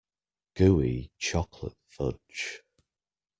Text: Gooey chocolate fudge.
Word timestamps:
Gooey 0.55 1.11
chocolate 1.19 1.77
fudge. 1.85 2.63